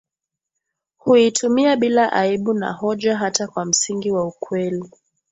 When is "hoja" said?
2.73-3.17